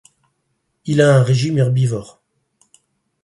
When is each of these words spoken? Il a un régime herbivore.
Il 0.85 0.99
a 0.99 1.15
un 1.15 1.21
régime 1.21 1.59
herbivore. 1.59 2.23